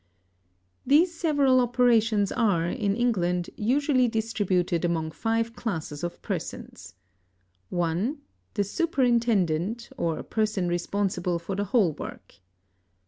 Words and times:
These 0.83 1.13
several 1.13 1.59
operations 1.59 2.31
are, 2.31 2.65
in 2.65 2.95
England, 2.95 3.51
usually 3.55 4.07
distributed 4.07 4.83
among 4.83 5.11
five 5.11 5.55
classes 5.55 6.03
of 6.03 6.19
persons. 6.23 6.95
(1) 7.69 8.17
The 8.55 8.63
superintendent 8.63 9.91
or 9.99 10.23
person 10.23 10.67
responsible 10.67 11.37
for 11.37 11.55
the 11.55 11.65
whole 11.65 11.91
work. 11.93 12.39